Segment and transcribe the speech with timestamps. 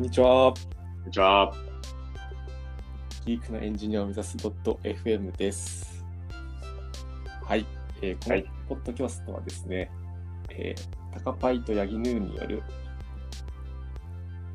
[0.00, 0.54] こんにちは。
[0.54, 0.54] こ
[1.02, 1.54] んにちは。
[3.26, 6.02] ギークなエンジニアを目指す .fm です。
[7.44, 7.66] はい。
[8.00, 9.90] えーこのはいポッドキャストはですね、
[10.48, 12.62] えータカパイとヤギヌーによる、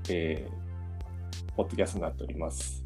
[0.10, 2.84] えーポッドキャストになっております。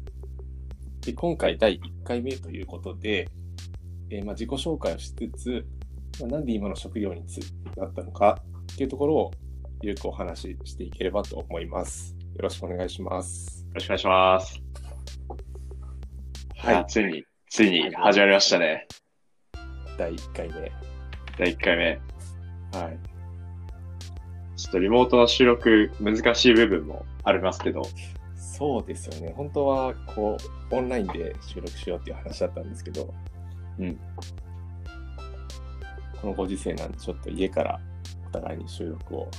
[1.00, 3.26] で今回第1回目ということで、
[4.10, 5.66] えーまあ、自己紹介をしつつ、
[6.20, 7.40] まあ、なんで今の職業につ
[7.78, 8.42] なったのか
[8.72, 9.30] っていうところを
[9.80, 12.19] ゆるくお話ししていければと思います。
[12.40, 13.66] よろしくお願いします。
[13.68, 14.62] よろしくお願いします。
[16.56, 16.84] はいや。
[16.86, 18.88] ついに、ついに始まりましたね。
[19.98, 20.72] 第1回目。
[21.38, 22.00] 第1回目。
[22.78, 22.98] はい。
[24.56, 27.82] ちょっとリモートの収録難しい部分もありますけど、
[28.36, 29.34] そうですよね。
[29.36, 30.38] 本当は、こ
[30.70, 33.12] う、オンラインで収録しようっていう話だったんですけど、
[33.78, 34.00] うん。
[36.22, 37.78] このご時世なんで、ちょっと家から
[38.28, 39.30] お互いに収録を。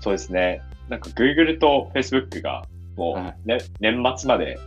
[0.00, 0.60] そうですね。
[0.88, 4.58] なんか Google と Facebook がもはう、ね年末まで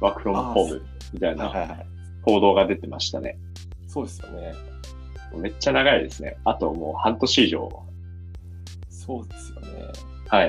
[0.00, 1.86] ワークフロムホームみたいなはいはいはい。
[2.22, 3.38] 報道が出てましたね。
[3.88, 4.54] そうですよね。
[5.36, 6.36] めっちゃ長いですね。
[6.44, 7.82] あともう半年以上。
[8.88, 9.92] そうですよね。
[10.28, 10.48] はい。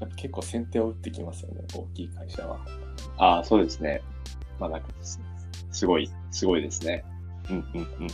[0.00, 2.58] やっぱ結構先手を打ってきますよね、大きい会社は。
[3.16, 4.02] ああ、そうですね。
[4.58, 5.20] まあなんかす、
[5.72, 7.04] すごい、すごいですね。
[7.50, 8.08] うんうんうん。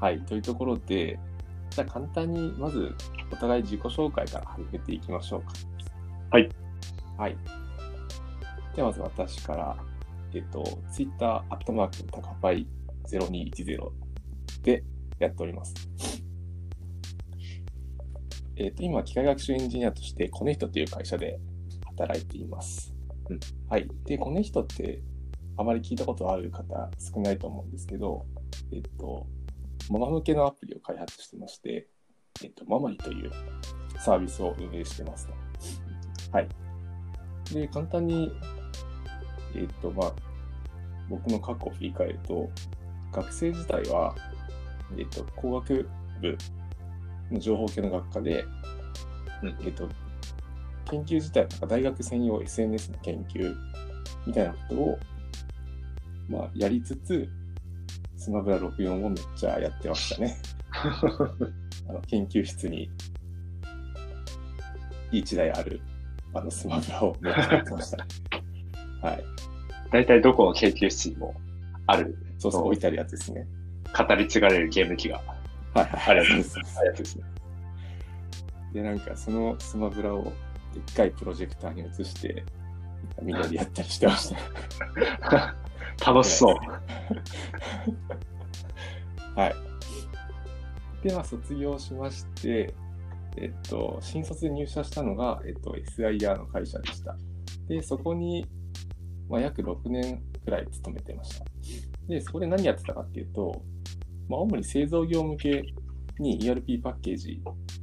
[0.00, 0.20] はい。
[0.20, 1.18] というところで、
[1.70, 2.94] じゃあ簡単にまず
[3.32, 5.52] お互い自己紹介から始めていきましょうか。
[6.30, 6.48] はい。
[7.16, 7.36] はい。
[8.74, 9.76] ではまず私から、
[10.34, 12.66] えっと、Twitter、アットマーク、タカパイ
[13.08, 13.90] 0210
[14.62, 14.84] で
[15.18, 15.74] やっております。
[18.56, 21.38] えっと、今、機械学習エンジニアとして、コネヒトという会社で
[21.86, 22.94] 働いています。
[23.30, 23.88] うんはい。
[24.04, 25.02] で、コネヒトって、
[25.56, 28.26] あまり聞いたことある方少ないと思うんですけど、
[28.72, 29.26] えっと、
[29.90, 31.88] ママ向けのアプリを開発してまして、
[32.42, 33.30] えっと、ママリという
[33.98, 35.34] サービスを運営してますと。
[36.32, 36.48] はい。
[37.52, 38.32] で、簡単に、
[39.54, 40.12] えっと、まあ、
[41.08, 42.50] 僕の過去を振り返ると、
[43.12, 44.14] 学生時代は、
[44.98, 45.88] えっと、工学
[46.20, 46.36] 部
[47.30, 48.44] の情報系の学科で、
[49.42, 49.88] うんえっと、
[50.90, 53.54] 研究自体はなんか大学専用 SNS の研究
[54.26, 54.98] みたいなことを、
[56.28, 57.28] まあ、やりつつ、
[58.16, 60.36] スマブラ64をめっちゃやってましたね。
[61.88, 62.90] あの研究室に
[65.12, 65.80] 一台ある
[66.34, 68.04] あのスマブラをめってましたね。
[69.02, 69.24] はい。
[69.92, 71.34] 大体どこの研究室にも
[71.86, 73.46] ある、そうそう、置いてあるやつですね。
[73.96, 75.20] 語り継がれるゲーム機が
[75.74, 76.18] はいはい。
[76.18, 76.50] あるやつです。
[76.50, 77.24] そうあるやつですね。
[78.72, 80.30] で、なんかそのスマブラをで
[80.80, 82.44] っかいプロジェクターに移して、
[83.22, 84.40] みんなでやったりしてましたね。
[86.04, 86.56] 楽しそう。
[89.38, 89.54] はい。
[91.04, 92.74] で、まあ、卒業しまして、
[93.36, 97.14] えっと、新卒で入社したのが、えっと、SIR の会社でした。
[97.68, 98.46] で、そこに、
[99.28, 101.44] まあ、約6年くらい勤めてました。
[102.08, 103.62] で、そこで何やってたかっていうと、
[104.30, 105.62] まあ、主に製造業向け
[106.18, 107.42] に ERP パッケージ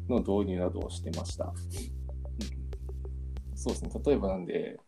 [0.10, 1.54] の導入などをしてました。
[3.54, 3.92] そうですね。
[4.04, 4.80] 例えばなんで、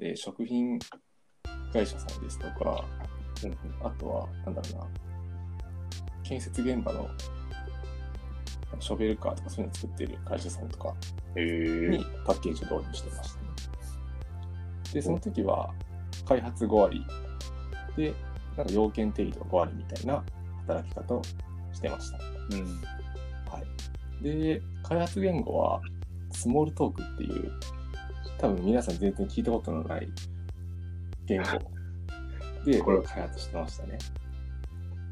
[0.00, 0.80] えー食品
[1.72, 2.84] 会社さんですとか、
[3.84, 4.86] あとは、なんだろうな、
[6.24, 7.08] 建設現場の
[8.80, 10.94] ショベルカーとかそういうの作っている会社さんとか
[11.34, 13.48] にパッケージを導入してました、ね。
[14.92, 15.72] で、その時は
[16.26, 17.04] 開発5割
[17.96, 18.14] で、
[18.56, 20.22] なんか要件定義とか5割みたいな
[20.66, 21.22] 働き方を
[21.72, 22.18] してました。
[22.18, 22.64] うん。
[23.50, 23.62] は
[24.20, 24.22] い。
[24.22, 25.80] で、開発言語は
[26.32, 27.52] スモールトークっていう、
[28.38, 30.08] 多分皆さん全然聞いたことのない
[31.26, 31.48] 言語
[32.70, 33.98] でこれ開発してましたね。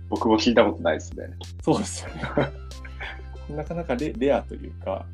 [0.08, 1.28] 僕も聞いたことないですね。
[1.62, 2.65] そうですよね。
[3.50, 5.06] なかなかレレアというか、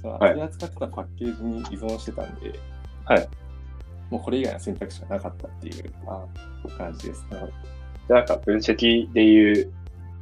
[0.00, 2.58] そのはい取り扱ってたパッケージに依存してたんで、
[3.04, 3.28] はい
[4.10, 5.90] もうこれ以外の選択肢がなかったっていう
[6.76, 7.26] 感じです。
[8.08, 9.72] でなんか分析でいう、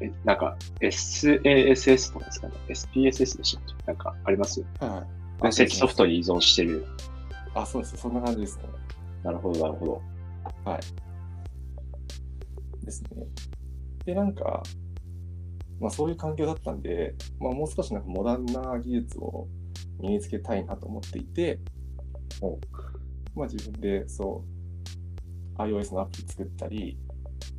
[0.01, 3.87] えなんか SASS とかですかね ?SPSS でしたっけ？
[3.87, 5.05] なんかありますは
[5.39, 5.43] い。
[5.43, 6.87] 分析ソフトに依存してる。
[7.55, 7.97] あ、そうです。
[7.97, 8.65] そんな感じですね。
[9.25, 10.03] なるほど、なるほど。
[12.85, 13.27] ですね。
[14.05, 14.63] で、なんか、
[15.81, 19.49] まあそういう環境だったんで、まあもう少しなんかモダンな技術を
[19.99, 21.59] 身につけたいなと思っていて、
[22.41, 22.61] も
[23.35, 24.45] うまあ自分でそ
[25.59, 26.99] う、iOS のアプリ作ったり、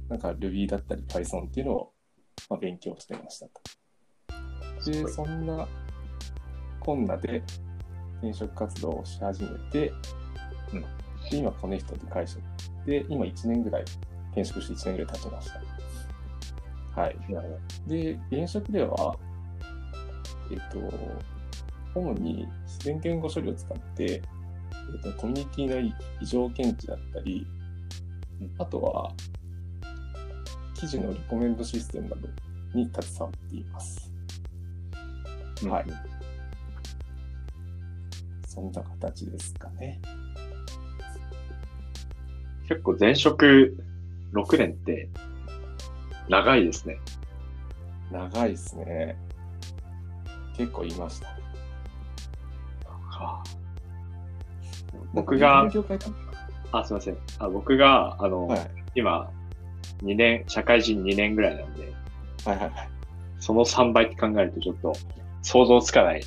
[0.08, 1.94] なんか Ruby だったり Python っていうのを、
[2.50, 4.92] まあ、勉強してましたと。
[4.92, 5.68] で、そんな
[6.80, 7.44] こんなで
[8.20, 9.94] 転職活動をし始めて、
[10.74, 12.38] うんで今、コネヒトという会社
[12.86, 13.84] で、今1年ぐらい、
[14.32, 15.81] 転職して1年ぐらい経ちました。
[16.96, 17.18] はい。
[17.88, 19.18] で、現職では、
[20.52, 20.80] えっと、
[21.96, 27.46] 主に自然言語処理を使って、えーとコミュニティの異常検知だったり、
[28.58, 29.12] あとは
[30.76, 32.28] 記事のリコメンドシステムなど
[32.74, 34.12] に携わっています。
[35.64, 35.86] はい。
[38.48, 40.02] そんな形ですかね。
[42.68, 43.78] 結構前職
[44.34, 45.10] 6年って
[46.30, 46.98] 長いですね。
[48.12, 49.18] 長いですね。
[50.58, 51.28] 結構いました。
[52.88, 53.44] はあ
[55.14, 55.70] 僕が
[56.72, 57.18] あ、すいません。
[57.40, 59.32] あ僕が、あの、はい今、
[60.04, 61.94] 2年、社会人2年ぐらいなんで、
[62.46, 62.90] はいはいはい。
[63.40, 64.94] その3倍って考えるとちょっと
[65.42, 66.22] 想像つかない。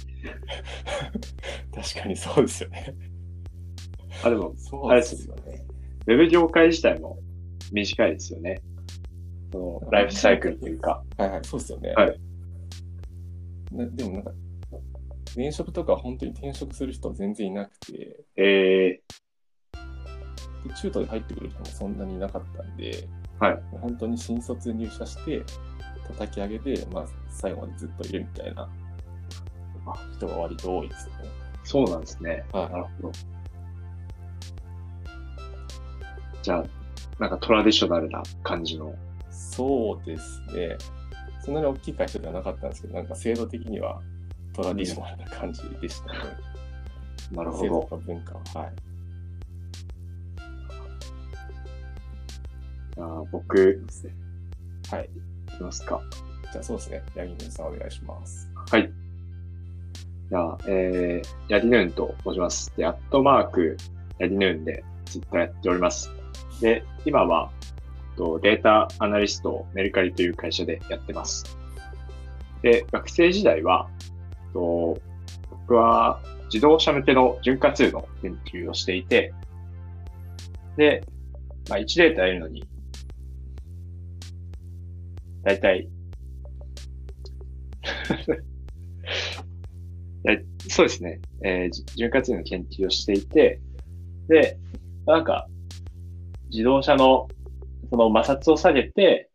[1.74, 2.94] 確かにそうですよね。
[4.24, 5.64] あ、でも、そうですよね。
[6.06, 7.18] ウェブ業界自体も
[7.72, 8.60] 短いですよね。
[9.54, 11.04] その、ライフサイクルというか。
[11.16, 11.94] はいはい、そうですよね。
[11.94, 12.20] はい
[13.72, 14.30] なでもなんか、
[15.26, 19.00] 転職とか本当に転職する人は全然いなくて、え
[20.64, 23.08] で中途で入ってくる人もそんなにいなかったんで、
[23.40, 25.42] はい本当に新卒入社して、
[26.08, 28.68] 叩き上げで、まあ、最後までずっといるみたいな
[30.16, 31.12] 人が割と多いですね。
[31.24, 31.28] ー、
[31.64, 32.44] そうなんですね。
[32.52, 33.12] はいなるほど。
[36.42, 36.64] じゃあ、
[37.18, 38.94] なんかトラディショナルな感じの。
[39.34, 40.76] そうですね。
[41.44, 44.00] そんなに大きい会社ではなかったんですけど、なんか制度的には
[44.54, 46.18] トラディショナルな感じでしたね。
[47.32, 47.80] なるほ制度ど。
[47.82, 48.62] とか文化は。
[48.62, 48.72] はい。
[52.94, 53.84] じゃあ僕。
[54.90, 55.10] はい。
[55.54, 56.00] いきますか。
[56.52, 57.02] じゃあそうですね。
[57.14, 58.50] ヤギヌさんお願いします。
[58.70, 58.90] はい。
[60.30, 62.72] じゃあ、えー、ヤディヌーンと申します。
[62.76, 63.76] で、アットマーク、
[64.18, 66.10] ヤディヌーンでツイッターやっております。
[66.60, 67.50] で、今は、
[68.16, 71.44] とデータアナリストをメルカリという会社でやってます。
[72.62, 73.88] で、学生時代は、
[74.52, 74.98] と
[75.50, 79.32] 僕は自動車向けの潤滑油の研究をしていて、
[80.76, 81.04] で、
[81.68, 82.64] まあ、1データやるのに、
[85.42, 85.88] だいたい
[90.74, 91.20] そうですね。
[91.44, 93.60] えー潤滑油の研究をしていて、
[94.28, 94.58] で、
[95.06, 95.46] なんか、
[96.50, 97.28] 自動車の、
[97.94, 99.30] その摩擦を下げて、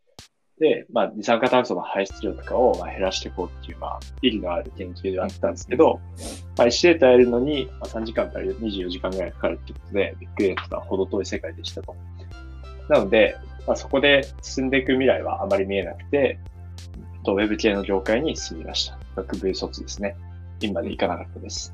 [0.59, 6.01] で、まあ、二酸化炭素の排出量とかをまあ減らしていこうっていう、まあ、意義のある研究ではあったんですけど、
[6.57, 11.95] まあ、1データやるのに、まあ、3時間から24時間ぐらいかかるってことで、ビッグデータとは程遠い世界でしたと。
[12.89, 16.37] なので、まあ、そこで進んでいく未来はあまり見えなくて、
[17.23, 18.99] とウェブ系の業界に進みました。
[19.15, 20.17] 学部卒ですね。
[20.61, 21.73] 院まで行かなかったです。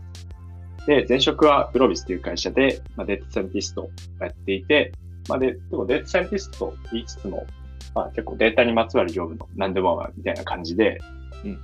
[0.86, 3.90] で、前職はグロービスという会社で、まあ、データサイエンティストを
[4.20, 4.92] やっていて、
[5.28, 7.46] まあ、で、でもデータサイエンティストと言いつつも、
[7.94, 11.00] まあ、結構データにまつわる業務の何でもあるみたいな感じで、
[11.44, 11.62] うんうん。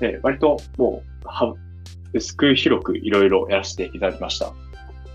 [0.00, 1.54] で、割ともう、は、
[2.12, 4.52] 薄く広くいろいろやらせていただきました。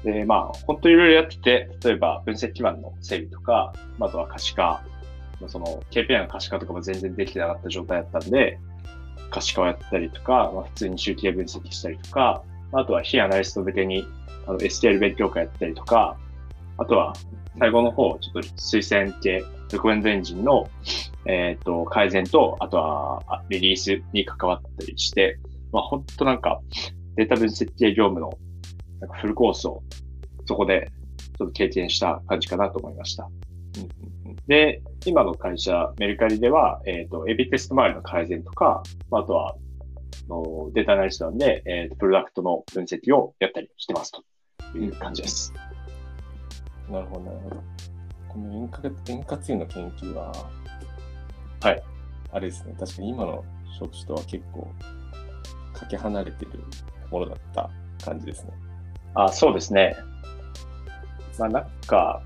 [0.04, 4.84] で、まあ、本当にいろいろやってて、例えば分析基盤の整備とか、まああとは可視化、
[5.48, 8.60] その KPI の可視化とかも全然できてなかった状態だったんで、
[9.30, 14.06] 可視化をやったりとか、まあ、普通に集計分析したりとか、あとは非アナリスト向けに
[14.46, 16.18] あの STL 勉強会やったりとか、
[16.78, 17.14] あとは
[17.60, 20.70] 最後の方、ちょっと推薦系、レコメンドエンジンの、
[21.26, 25.40] えっ、と、改善と、あとはリリースに関わったりして、
[25.72, 26.62] まあ本当なんか
[27.16, 28.32] データ分析系業務の
[29.02, 29.84] なんかフルコースを
[30.46, 30.92] そこで
[31.38, 33.28] ちょっと経験した感じかなと思いました。
[34.48, 39.56] で、今の会社、メルカリでは、えっ、と、エビテスト周りの改善とか、あとは、
[40.30, 44.24] のデータアナリストなんで、えっ、と、プロダクトの分析をやったりしてますと
[44.78, 45.54] いう感じです。
[46.90, 47.64] なるほど、なるほど。
[48.30, 50.32] この円滑円滑油の研究は、
[51.62, 51.84] はい。
[52.32, 53.44] あれですね、確かに今の
[53.80, 54.68] 職種とは結構、
[55.74, 56.64] かけ離れてる
[57.12, 57.70] ものだった
[58.04, 58.52] 感じですね。
[59.14, 59.96] あ、そうですね。
[61.40, 62.22] まあなんか、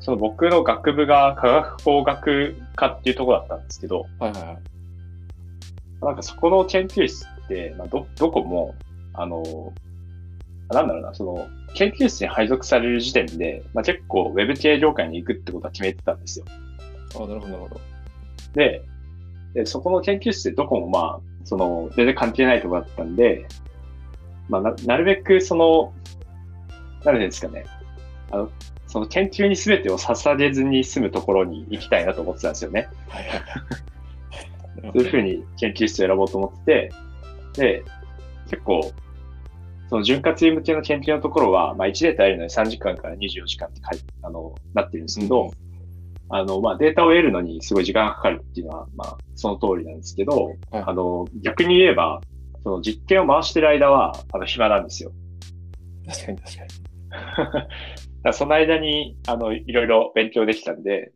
[0.00, 4.58] その僕の学部が科学工学科っていうところだったんですけど、はいはいはい。
[6.02, 8.74] なんかそこの研究室って、まあ、ど、どこも、
[9.12, 9.42] あの、
[10.74, 16.44] なんだろうな、その、研究室に配属される時点で、まあ、結構ウェブ系業界に行くってことは決めてたんですよ。
[17.16, 17.80] あ、なるほど、なるほど。
[18.54, 18.82] で、
[19.54, 23.46] でそこの研究室ってどこもまあ、その、全然関係ないところだったんで、
[24.48, 25.92] まあ、な、なるべくその、
[27.04, 27.64] なんですかね、
[28.30, 28.50] あの、
[28.86, 32.88] その研究に全てを捧げずに済むところに行きたいなと思ってたんですよね。
[33.08, 33.42] はいはいはい。
[34.92, 36.92] そういうふうに研究室を選ぼうと思って
[37.54, 37.84] て、で、
[38.48, 38.92] 結構、
[39.90, 45.50] その潤滑油向けの研究のところは、まあ1データやるのに3時間から24時間って書いあの、なってるんですけど、
[46.28, 52.20] あの、まあデータを得るのにすごい時間がかかるっていうのは、まあその通りなんですけど、はいあの、逆に言えば、
[52.62, 55.10] その実験を回してる間は、あの、暇なんですよ。
[56.06, 57.68] 確かに確かに。
[58.22, 61.10] だその間に、あの、いろいろ勉強できたんで、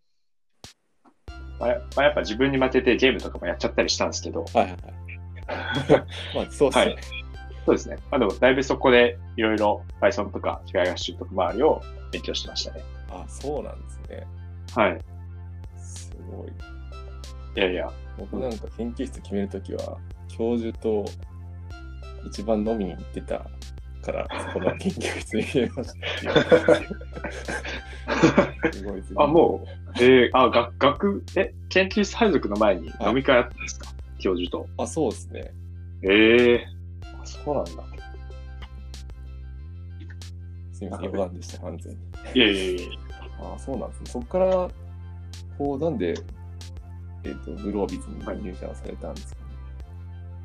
[1.61, 4.81] まあ、やまあ、やっぱ自分に負けてゲームとかもやっちゃったりしたんですけど、はいはいはい。
[6.35, 6.95] まあ、そうですね。
[6.95, 7.24] はい
[7.65, 7.97] そうですね。
[8.11, 12.83] まあでも、だいぶそこでいろいろ Python とか機械学習とか周りを勉強してましたね。
[13.11, 14.27] あ、そうなんですね。
[14.75, 14.99] はい。
[15.79, 16.49] すごい。
[17.57, 21.05] いやいや、僕なんか研究室決めるときは、教授と
[22.27, 23.47] 一番飲みに行ってた
[24.03, 26.75] から、そこの研究室に入れました。
[28.73, 34.67] すごいですねあ、もう、えー、あ、学、学、え、研究室配属の前に飲み会あったんですか、教授と。
[34.77, 35.51] あ、そうですね。
[36.03, 36.71] ええあ
[37.25, 37.71] そうなんだ。
[40.73, 41.99] すみません、余談でした、完全に。
[42.35, 42.89] いやいやいや
[43.55, 44.07] あ、そうなんですね。
[44.11, 44.69] そこから、
[45.59, 46.15] こう、なんで、
[47.25, 49.37] えっ、と、グロービズに入社されたんです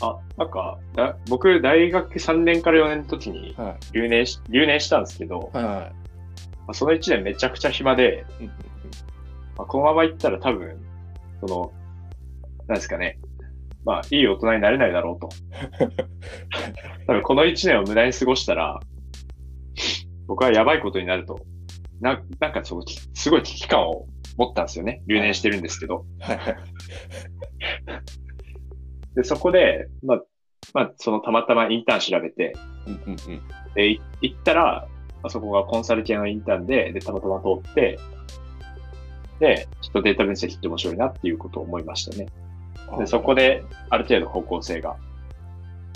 [0.02, 3.78] あ、なんか、だ僕、大学3年から4年の時にかね。
[3.92, 5.64] 留年し、留年したんですけど、はい。
[5.64, 5.84] はいはい。
[5.84, 5.92] ま
[6.70, 8.26] あ、その1年めちゃくちゃ暇で、
[9.58, 10.78] まあ、このまま行ったら多分、
[11.42, 11.72] その、
[12.68, 13.20] なんですかね。
[13.86, 15.30] まあ、いい大人になれないだろうと。
[17.08, 18.80] 多分この1年を無駄に過ごしたら、
[20.28, 21.40] 僕はやばいことになると。
[22.02, 24.08] な、なんかその、きすごい危機感を
[24.38, 25.02] 持ったんですよね。
[25.08, 26.06] 留年してるんですけど。
[29.16, 30.22] で、そこで、まあ、
[30.74, 32.54] まあ、そのたまたまインターン調べて。
[33.76, 34.88] で、い行ったら、
[35.22, 38.00] まあそこがコンサル系のインターンで、で、たまたま通って、
[39.40, 42.28] で、ちょっとデータ分析って面白いなっていうことを思いましたね。
[42.98, 44.96] で、そこで、ある程度方向性が、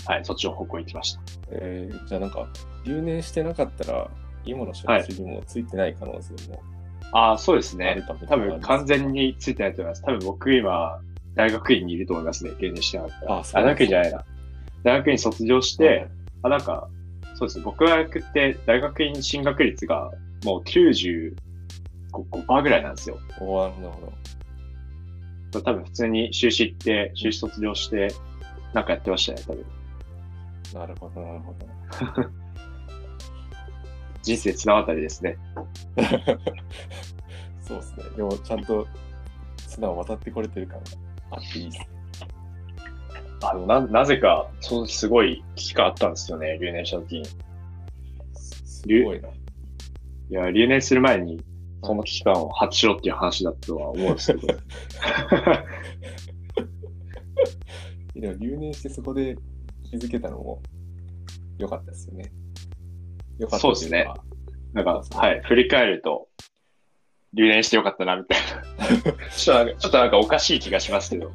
[0.06, 1.20] はい、そっちの方向に行きました。
[1.50, 2.48] えー、じゃあなんか、
[2.84, 4.10] 留年してなかったら、
[4.44, 6.62] 今の職種にもついてない可能性も
[7.12, 10.02] ああ、そうですね多分完全についてないと思います。
[10.02, 11.00] 多分僕今、
[11.34, 12.52] 大学院にいると思いますね。
[12.58, 13.38] 留年してなかったら。
[13.38, 14.24] あそう大学院じゃないな。
[14.82, 16.08] 大学院卒業して、
[16.42, 16.88] あ、なんか、
[17.34, 17.64] そうですね。
[17.64, 20.10] 僕の大学って大学院進学率が
[20.44, 23.18] もう95%ぐらいなんですよ。
[23.40, 24.12] おーなるほど。
[25.62, 28.12] 多分普通に修士行って、修士卒業して、
[28.72, 29.64] なんかやってましたね、多分。
[30.74, 31.66] なるほど、なるほど。
[34.22, 35.36] 人生綱渡りですね。
[37.60, 38.04] そうですね。
[38.16, 38.86] でも、ちゃんと
[39.68, 40.84] 綱を渡ってこれてる感が
[41.32, 41.88] あっていいですね。
[43.42, 47.22] あの、な、なぜか、その時すごい危機感あったんですよね、留年した時に。
[47.22, 47.24] い
[48.64, 49.28] すごいな。
[50.34, 51.40] や、留年する前に、
[51.84, 54.46] その危機感を発しろっていう話だとは思うんですけど。
[58.14, 59.36] でも、留年してそこで
[59.90, 60.62] 気づけたのも
[61.58, 62.32] 良かったですよね。
[63.38, 63.90] 良かったっていかそう
[64.72, 66.28] なんか、はい、振り返ると、
[67.32, 68.40] 留年してよかったな、みたい
[69.04, 69.12] な。
[69.30, 71.32] ちょっとなんか、ちょっとなんかおかしい気がしますけど。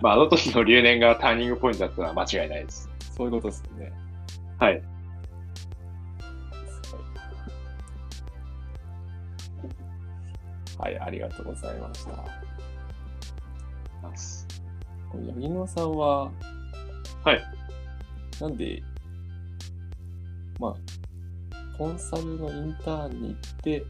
[0.00, 2.90] まあ、あの時の留年がターニングポイントだったのは間違いないです。
[3.16, 3.92] そういうことですよね。
[4.58, 4.91] はい
[10.78, 12.10] はい、ありがとうございました。
[14.02, 14.46] 八
[15.38, 16.30] 木野さんは、
[17.24, 17.42] はい。
[18.40, 18.82] なんで、
[20.58, 20.74] まあ、
[21.78, 23.84] コンサルのインターンに行って、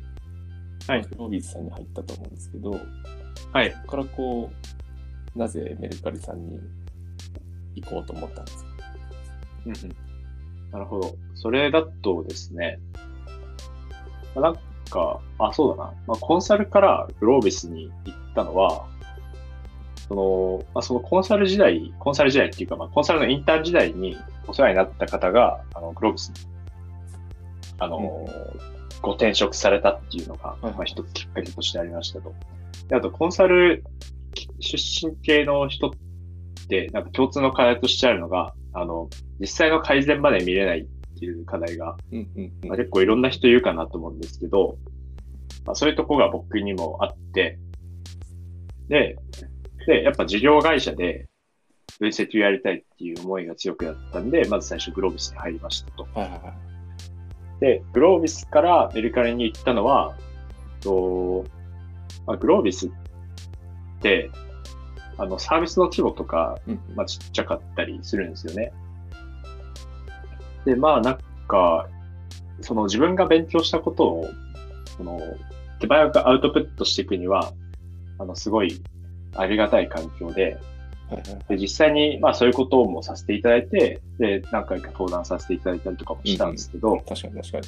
[0.88, 2.72] はいフロービーズさんに入ったと思うんですけど、
[3.52, 3.70] はい。
[3.70, 4.50] そこからこ
[5.34, 6.58] う、なぜメルカリさんに
[7.76, 8.70] 行こうと思ったんですか？
[9.66, 9.96] うんうん
[10.72, 11.14] なるほど。
[11.34, 12.80] それだとですね、
[14.34, 14.58] まあなん
[14.92, 15.92] か、あ、そうだな。
[16.06, 18.86] まあ、コンサルからグロービスに行ったのは、
[20.08, 26.34] その、まあ、そのコンサル時代、コンサル時代っていうか、まあ、コンサルのインターン時代にお世話になった方が、あの、グロービスに、
[27.78, 28.28] あの、
[29.00, 32.34] ご転職されたっていうのが、はいまあ、一つきっかけとしてありましたと。
[32.88, 33.84] であと、コンサル
[34.60, 35.90] 出身系の人っ
[36.68, 39.08] て、なんか共通の課題としてあるのが、あの、
[39.40, 40.86] 実際の改善まで見れない
[41.22, 44.76] っていう課題が、うんうんうんまあ、結構いろんな人いるかなと思うんですけど、
[45.64, 47.60] まあ、そういうとこが僕にもあって、
[48.88, 49.16] で、
[49.86, 51.28] で、やっぱ事業会社で
[52.00, 56.02] 分析をやりたいっていう思いが強くなったんで、まず最初グロービスに入りましたと。
[56.02, 57.60] はいはいはい。
[57.60, 60.16] で、グロービスからメルカリに行ったのは、
[60.80, 61.44] と
[62.26, 62.90] まあ、グロービスっ
[64.00, 64.28] て、
[65.18, 68.72] あの、サービスの規模とか、うんまあ、ちっちゃかったりするんですよね。
[70.64, 71.88] で、まあ、なんか、
[72.60, 74.30] その自分が勉強したことを、
[74.96, 75.20] その、
[75.80, 77.52] 手早くアウトプットしていくには、
[78.18, 78.80] あの、すごい
[79.34, 80.58] ありがたい環境で、
[81.48, 87.64] で、実際に、まあ、そういうこともさせていただいて、で、何回か登壇させていただいたりとかもしたんですけど、確かに確かに。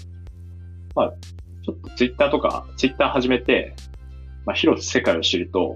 [1.64, 3.74] ちょっとツイッターとか、ツイッター始めて、
[4.46, 5.74] まあ、広く世界を知ると、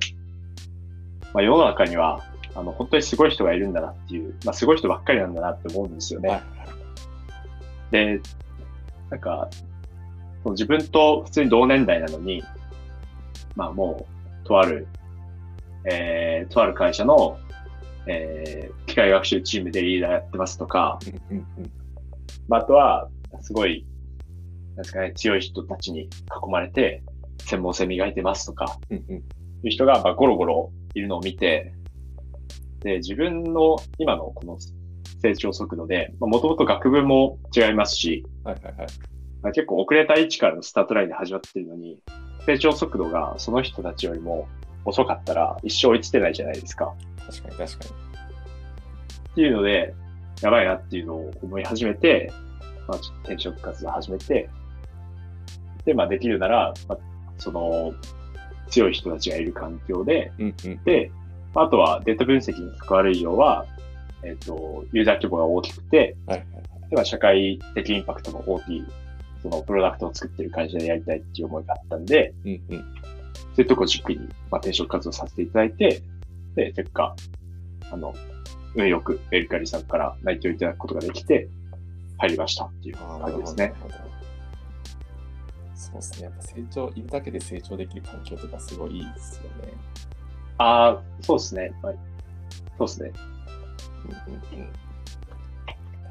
[1.34, 2.22] まあ、世の中には、
[2.54, 6.28] あの、本当にすごい人がいるんだなっていう、まあ、すごい人ばっかりなんだなって思うんですよね。
[6.28, 6.42] はい
[7.90, 8.21] で、
[9.11, 9.49] なんか、
[10.42, 12.42] その自分と普通に同年代なのに、
[13.57, 14.07] まあも
[14.45, 14.87] う、とある、
[15.85, 17.38] えー、とある会社の、
[18.07, 20.99] えー、機械学習チームでリーダーやってますとか、
[22.49, 23.09] まあ、あとは、
[23.42, 23.87] すごい、
[24.75, 26.09] なんですかね、強い人たちに囲
[26.50, 27.02] まれて、
[27.42, 31.75] 専門性磨いてますとか、いう人が、まあ、ゴロゴロいるのを見て、
[32.80, 34.59] で、自分の今のこの
[35.20, 38.87] 成長速度で、まあ、もともと学部も違いますし、はいはいはい。
[39.42, 41.98] まあ、結構遅れた位置からのスタートラインで始まってるのに、
[42.46, 44.48] 成長速度がその人たちよりも
[44.84, 46.94] 遅かったら一生追いつけないじゃないですか。
[47.26, 47.90] 確かに確かに。
[49.32, 49.94] っていうので、
[50.42, 52.32] やばいなっていうのを思い始めて、
[52.87, 54.48] まあ、ちょっと転職活動始めて、
[55.84, 56.98] で、まあ、できるなら、まあ、
[57.38, 57.92] その、
[58.70, 60.84] 強い人たちがいる環境で、うんうん。
[60.84, 61.10] で、
[61.54, 63.66] まああとはデータ分析に関わる以上は、
[64.22, 68.84] えっ、と、ユーザー規模が大きくて、はいはいでは社会的インパクトの大きい、
[69.42, 72.78] そのプロダクトを作ってる会社でやりたいっていう思いがあったんで、うんうん。
[72.78, 76.02] そういうとこを軸に、まあ、転職活動させていただいて、
[76.54, 77.14] で、結果、
[77.90, 78.14] あの、
[78.75, 81.48] 運よくメルカリさんから内定をいただくことができて、
[82.18, 83.72] 入りましたっていう感じですね。
[85.75, 86.25] そうですね。
[86.25, 89.72] やっぱ成長、いるだけで成長できる環境とかすごいいいですよね。
[90.56, 91.72] ああ、そうですね。
[91.82, 91.98] はい。
[92.78, 93.12] そうですね。
[94.05, 94.73] うんうんうん。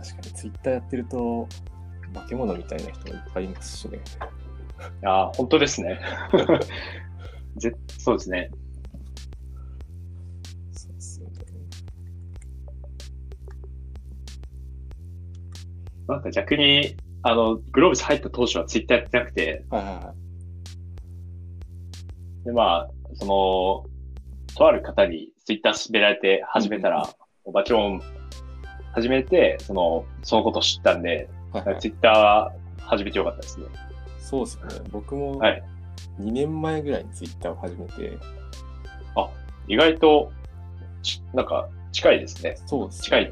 [0.03, 1.47] 確かにツイッターやってると、
[2.13, 3.99] 化け物みたいな人もいっぱいいますしね。
[5.05, 5.99] ああ、本当ですね。
[7.57, 8.49] ぜそうですね。
[10.71, 11.33] そうですよね。
[16.07, 20.15] なんか逆に、あの、グローブス入った当初はツイッターやってなくて、はいはいはい。
[22.45, 23.83] で、まあ、その、
[24.55, 27.13] とある方にツイッター勧められて始めたら、
[27.51, 28.01] バチョン
[28.93, 33.65] 始めて、その、そのことを知ったんで、はいはいツイッター始めてよかったですね。
[34.19, 34.89] そうですよね。
[34.91, 35.63] 僕もはい
[36.19, 38.17] 2年前ぐらいにツイッターを始めて、
[39.67, 40.31] 意外と、
[41.03, 42.55] ちなんか、近いですね。
[42.65, 43.31] そうです近い。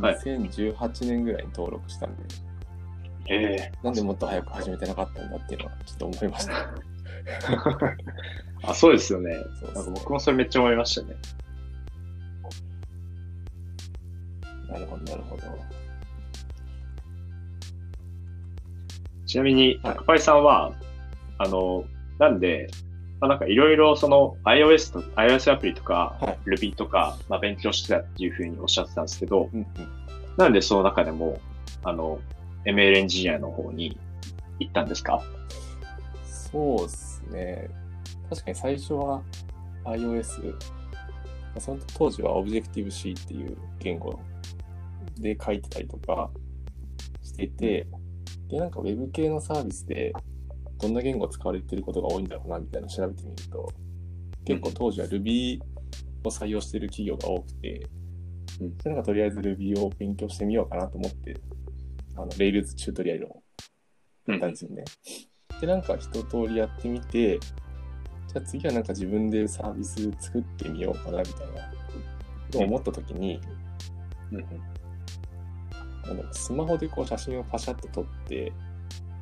[0.00, 2.22] はい2018年ぐらいに登録したんで、
[3.28, 6.52] ええなんでもっと早く始めてなかったんだっていうのはちょっと思いました。
[8.70, 9.34] あ、そうですよね。
[9.60, 11.16] そうねなんか僕もそれめっちゃ思いましたね。
[14.68, 15.42] なるほど、なるほど。
[19.26, 20.72] ちなみに、はい高パイさんは、
[21.38, 21.84] あの、
[22.18, 22.68] なんで、
[23.20, 29.66] まあ、なんかいろいろその iOS と、iOS アプリとか、はい Ruby とか、まあ、勉強してたっていうふうにおっしゃってたんですけど、うんうん。
[30.36, 31.40] なんでその中でも、
[31.84, 32.18] あの、
[32.64, 33.98] ML エンジニアの方に
[34.58, 35.22] 行ったんですか？
[36.24, 37.68] そうですね。
[38.30, 39.22] 確かに最初は
[39.84, 40.56] iOS、ま
[41.56, 44.18] あその当時は Objective-C っていう言語
[45.20, 46.30] で書いてたりとか
[47.22, 47.86] していて、
[48.48, 50.12] で、なんか Web 系のサービスで
[50.80, 53.68] どんな言語使われてることが多いんだろうなみたいなのを調べてみると、
[54.44, 55.60] 結構当時は Ruby
[56.24, 57.86] を採用してる企業が多くて、
[58.60, 58.76] うん。
[58.80, 61.40] それなんかとりあえず Ruby を勉強してみようかなと思って、
[62.16, 63.42] あの、Rails チュートリアルを
[64.26, 64.84] やったんですよね。
[65.60, 71.68] で、なんか一通りやってみて、じゃあ次はなんか自分でサービス作ってみようかなみたいなこ
[72.50, 73.40] とを思った時に、
[74.32, 74.77] うん
[76.08, 78.52] なんだろうスマホでこう写真をパシャッと撮って、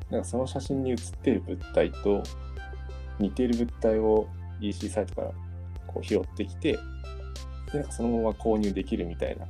[0.09, 2.23] なんかその写真に写ってる物体と
[3.19, 4.27] 似ている物体を
[4.61, 5.31] EC サイトから
[5.85, 6.73] こう拾ってきて、
[7.71, 9.45] で、なんかそのまま購入できるみたいな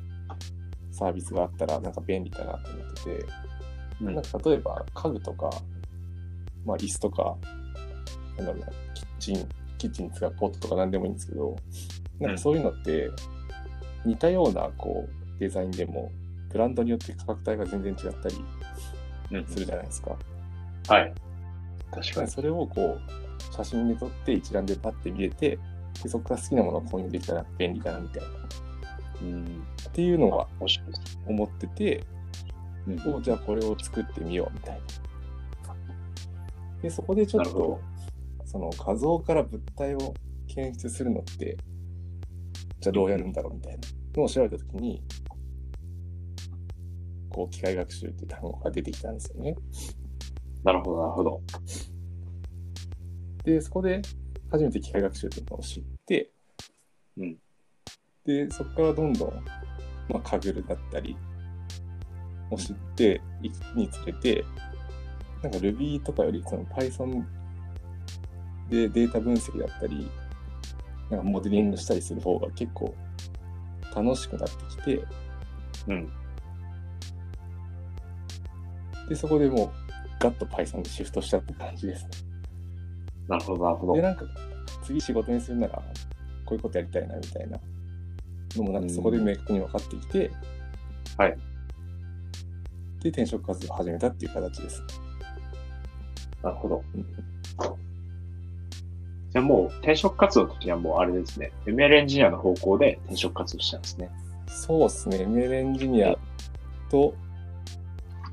[0.92, 3.26] サービスがあったらなんか便利だなと思ってて、
[4.02, 4.16] うん。
[4.16, 5.50] なんか例えば家具とか、
[6.66, 7.38] まあ椅子とか、
[8.38, 11.56] なんだろうな、キッチン、キッチンに使うポットとか何でもいいんですけど、
[12.20, 13.12] なんかそういうのって
[14.06, 16.12] 似たようなこうデザインでも
[16.50, 18.36] ブランドによって価格帯が全然違ったり
[19.32, 20.16] うんするじゃないですか。
[20.88, 21.14] はい。
[21.92, 22.28] 確かに。
[22.30, 25.60] それをこう写真に撮って一覧でパッて見れて
[26.04, 28.32] でそこから好きなものを購入できたら便利だなみたいなっ
[29.22, 29.64] うん。
[29.94, 30.48] ていうのは。
[31.26, 32.04] 思ってて、
[32.88, 34.82] うんおじゃあこれを作ってみようみたいな。
[36.82, 37.80] でそこでちょっと
[38.46, 40.14] その画像から物体を
[40.48, 41.58] 検出するのって
[42.80, 43.80] じゃあどうやるんだろうみたいな
[44.16, 45.02] のを調べたときに
[47.38, 49.56] こう機械学習っていう単語が出てきたんですよね。
[50.64, 51.42] なるほど、なるほど。
[53.44, 54.02] で、そこで
[54.50, 56.32] 初めて機械学習というのを知って、
[57.16, 57.38] うん
[58.26, 59.30] で、そこからどんどん、
[60.10, 61.16] まあ、カグルだったり
[62.50, 64.44] を知っていくにつれて、
[65.44, 67.24] なんか Ruby とかよりその Python
[68.72, 70.10] でデータ分析だったり、
[71.12, 72.96] なんかモデリングしたりする方が結構
[73.96, 75.04] 楽しくなってきて、
[75.88, 76.12] うん。
[79.10, 79.70] で、そこでもう
[80.20, 82.10] ガッと Python でシフトしたって感じですね。
[83.28, 84.08] なるほど、なるほで、ど。
[84.08, 84.26] なんか
[84.84, 85.76] 次仕事にするなら、
[86.46, 87.60] こういうことやりたいなみたいな
[88.56, 90.32] のもなんかそこで明確に分かってきて、
[91.18, 91.38] はい。
[93.02, 94.84] で、転職活動を始めたっていう形です。
[96.44, 96.84] なるほど。
[96.96, 97.06] うん
[99.30, 101.52] じゃあもう転職活動の時にはもうあれですね。
[101.66, 104.10] ML エンジニアの方向で転職活動したんですね。
[104.48, 106.16] そうですね、ML エンジニア
[106.90, 107.14] と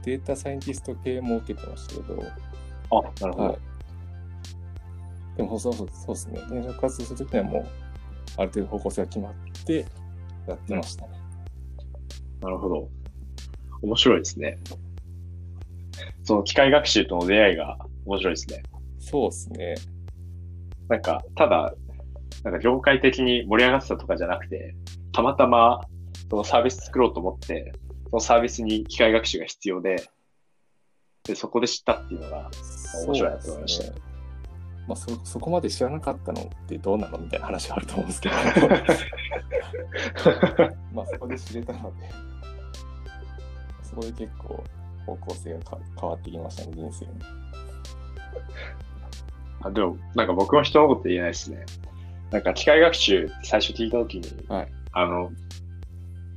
[0.04, 2.22] データサイエンティスト系も受けてましたけど、
[2.90, 3.48] あ、なるほど。
[3.48, 3.58] はい。
[5.36, 7.66] でもそうそうそうですね、転職活動するときにはもう、
[8.36, 9.86] ある程度方向性が決まって
[10.46, 11.12] やってましたね。
[12.40, 12.88] なるほど。
[13.82, 14.58] 面白いですね。
[16.22, 18.62] その機械学習との出会いが面白いですね。
[18.98, 19.74] そうですね。
[20.88, 21.74] なんか、ただ、
[22.44, 24.74] なんか業界的に盛り上がってたとかじゃなくて、
[25.12, 25.80] たまたま
[26.30, 27.83] そのサービス作ろうと思って、そ
[28.14, 30.08] のサービスに機械学習が必要で、
[31.24, 32.50] で、そこで知ったっていうのが、
[33.06, 33.84] 面白いなと思いました。
[33.84, 33.92] ね。
[34.86, 38.34] まあそ、そこまで知らなかったのってどうなのみたいな話があると思うんですけど、
[40.92, 42.10] まあそこで知れたので、
[43.82, 44.62] そこで結構
[45.06, 47.12] 方向性がか変わってきましたね、人生の。
[49.62, 51.64] あでも、なんか僕も人のこと言えないですね。
[52.30, 54.72] なんか機械学習最初聞いたときに、はい。
[54.92, 55.32] あの、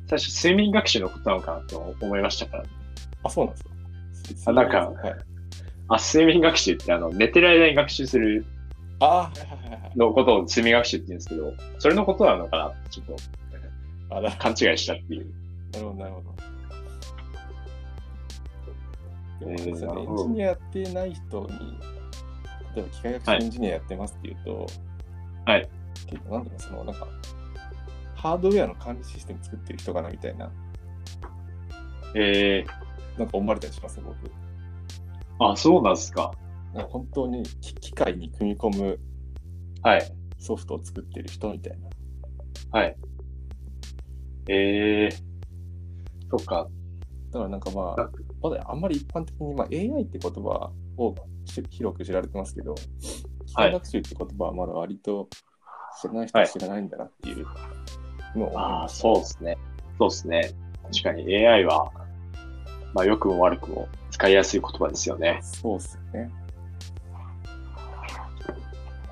[0.07, 2.63] 最初睡眠学習のことなのかなって思いましたから、
[3.23, 3.57] あ、そうなんで
[4.35, 5.15] すかあなんかはい、
[5.89, 8.45] あ、睡眠学習ってあの、寝てる間に学習する
[8.99, 9.31] あ。
[9.95, 15.33] のことを睡眠学習って言うんですけど、それのことなのかなってちょっと勘違いしたっていう。
[15.73, 16.35] なるほど、なるほど。
[19.39, 21.49] でもえーですよね、エンジニアやってない人に、
[22.75, 24.67] 例えば機械学習はいエンジニアやってますっていうと、
[25.45, 25.69] はい。
[26.07, 27.07] 結構なんだろう、そのなんか、
[28.17, 30.51] ハードウェアの管理システム作ってる人かなみたいな、
[32.15, 32.65] え
[33.17, 34.15] なんか思われたりします、僕。
[34.17, 34.32] ー、
[35.39, 36.32] あ、そうなんですか。
[36.73, 38.99] なんか本当に機機械に組み込む
[39.84, 40.12] はい。
[40.39, 42.80] ソフトを作ってる人みたいな。
[42.80, 42.97] はい。
[44.49, 45.15] えー、
[46.30, 46.67] そっか。
[47.32, 48.10] だからなんかまなあ、
[48.41, 52.75] まだあんまり一般的に、まあ、AI って言葉をし広く知られてますけど、
[53.45, 55.30] 機械学習って言葉はまだ割と
[56.01, 57.76] 知らない人は知らないんだなっていうのを
[58.35, 58.89] 思いああ。
[58.89, 59.57] そうですね。
[59.97, 60.51] そうですね。
[60.91, 61.91] 確かに AI は、
[62.93, 65.39] まあ良くも悪くも使いやすい言葉ですよね。
[65.41, 66.31] そうっすよね。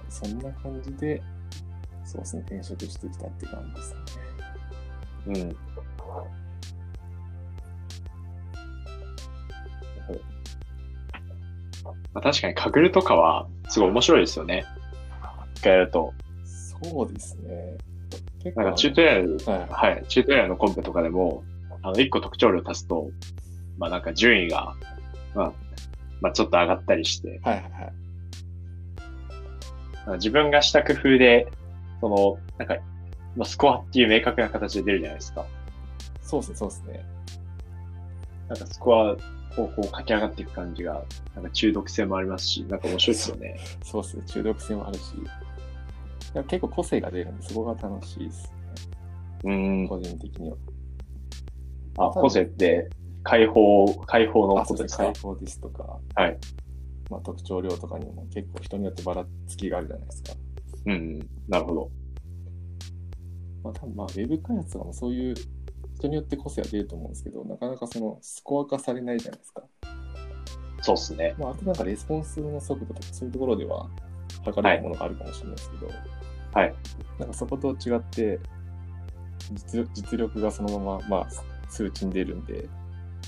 [0.09, 1.21] そんな感じで、
[2.05, 3.99] そうですね、転職してきたって感じですね。
[5.27, 5.57] うん。
[12.13, 14.65] まあ、確かにカグルとかはすごい面白いですよね。
[15.55, 16.13] 一回やると。
[16.45, 17.77] そうですね。
[18.43, 19.55] 結なんかチュートリアル、は
[19.91, 21.43] いはい、チュートリアルのコンペとかでも、
[21.81, 23.09] あの、一個特徴量足すと、
[23.77, 24.75] まあなんか順位が、
[25.33, 25.53] まあ、
[26.21, 27.63] まあちょっと上がったりして、はいはい
[30.07, 30.17] はい。
[30.17, 31.47] 自分がした工夫で、
[31.99, 32.77] その、なんか、
[33.35, 35.45] まあ、スコアっていう明確な形で出るじゃないですか。
[36.21, 37.05] そうですね、そうですね。
[38.47, 39.17] なんかスコアを
[39.55, 43.59] こう駆け上がっていく感じが、なんか中毒性もありますし、なんか面白いですよね。
[43.83, 45.01] そうですね、中毒性もあるし、
[46.43, 48.53] 結構個性が出るんで、そこが楽しいです
[49.43, 49.89] うーんね、。
[49.89, 50.57] 個人的には。
[51.97, 52.89] あ、個性って、
[53.23, 55.05] 解放、解放のことですか？
[55.05, 56.37] 解放ですとか、はい。
[57.09, 60.33] まあ、特徴量とかにも結構人によってばらつきがあるじゃないですか。
[60.85, 61.29] うんうん。
[61.47, 61.91] なるほど。
[63.63, 65.35] まあ、多分まあ、ウェブ開発とかもそういう
[65.95, 69.63] 人によって個性は出ると思うんですけど、なかなかそのスコア化されないじゃないですか。
[70.81, 71.33] そうっすね。
[71.39, 73.89] まあ、あとなんかレスポンスの速度とかそういうところでは
[74.43, 75.95] 測れるものがあるかもしれないですけど、はい。
[77.19, 78.39] なんかそこと違って
[79.53, 81.27] 実、実力がそのまま、まあ、
[81.69, 82.67] 数値に出るんで、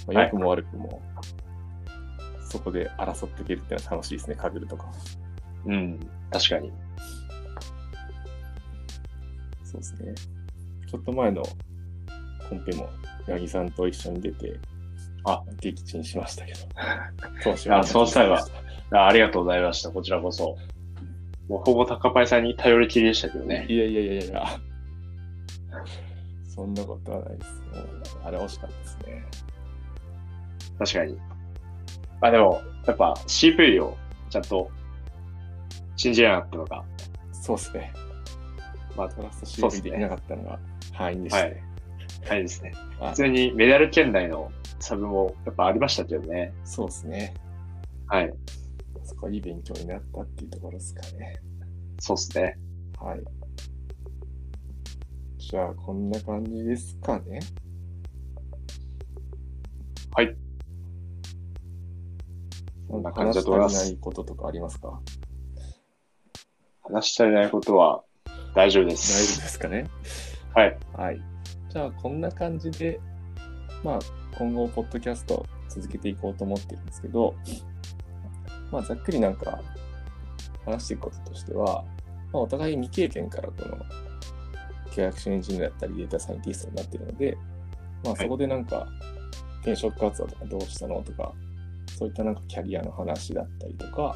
[0.07, 1.01] まあ、はい良くも悪くも、
[2.41, 4.89] そこで争っていけるっていうのは楽しいですね、カグルとか。
[5.65, 5.99] うん。
[6.31, 6.71] 確かに。
[9.63, 10.15] そうですね。
[10.89, 11.43] ちょっと前の
[12.49, 12.89] コンペも、
[13.27, 14.59] 八木さんと一緒に出て、
[15.25, 16.59] あ、撃沈しましたけど。
[17.43, 18.47] そうしあその際は
[18.91, 19.91] あありがとうございました。
[19.91, 20.57] こちらこそ。
[21.47, 23.65] もうほぼ高パイさんに頼りきりでしたけどね。
[23.69, 24.45] いやいやいやいや。
[26.47, 27.63] そんなことはないです。
[28.23, 29.23] あれ惜しかったですね。
[30.79, 31.17] 確かに。
[32.21, 33.97] まあでも、やっぱ CPU を
[34.29, 34.69] ちゃんと
[35.95, 36.83] 信じなかったのが、
[37.31, 37.93] そうですね。
[38.95, 40.59] まあ、トラストそうっす CP ねできなかったのが
[40.93, 41.63] 敗因でしたね。
[42.27, 42.73] はいですね。
[42.99, 46.53] はい普通にメダル圏内のサブもやっぱありましたけどね。
[46.63, 47.33] そうですね。
[48.07, 48.33] はい。
[49.29, 51.41] いい勉強になったっていうところですかね。
[51.99, 52.57] そうですね。
[52.99, 53.23] はい。
[55.37, 57.39] じゃあ、こんな感じですかね。
[60.13, 60.35] はい。
[62.89, 65.01] なんかこんな感じだと思いますないこととかありますか？
[66.83, 68.03] 話し足りないことは
[68.55, 69.41] 大丈夫で大丈夫す。
[69.41, 69.89] ですかね？
[70.53, 70.77] はい。
[70.93, 71.21] はい。
[71.69, 72.99] じゃあ、こんな感じで、
[73.83, 73.99] まあ、
[74.37, 77.35] 今後、ポッドキャスト続けていこうと思ってるんですけど、
[78.71, 79.59] まあ、ざっくりなんか、
[80.65, 81.83] 話していくこととしては、
[82.33, 83.77] まあ、お互い未経験からこの、
[84.91, 87.37] 契約書エンジニアだったり、データサイエンティストになってるので、
[88.03, 88.21] まあ、はい。
[88.23, 88.87] そこでなんか、
[89.61, 91.33] 転職活動とかどうしたのとか、
[91.97, 94.15] そういったなんかキャリアの話だったりとか、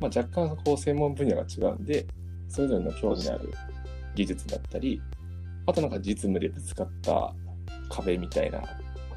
[0.00, 2.06] まあ、若干こう専門分野が違うんで、
[2.48, 3.52] それぞれの興味のある
[4.14, 5.00] 技術だったり、
[5.66, 7.34] あとなんか実務でぶつかった
[7.88, 8.62] 壁みたいな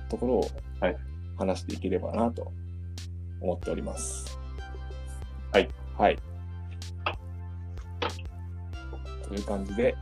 [0.09, 0.47] ところを
[0.79, 0.97] はい。
[1.37, 2.51] 話していければなと
[3.41, 4.37] 思っております。
[5.51, 5.69] はい。
[5.97, 6.19] はい。
[9.27, 9.95] という感じで、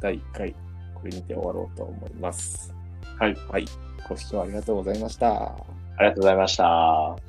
[0.00, 0.54] 第1回、
[0.94, 2.74] これにて終わろうと思います。
[3.18, 3.34] はい。
[3.48, 3.66] はい。
[4.08, 5.32] ご視聴ありがとうございました。
[5.32, 7.25] ありがとうございました。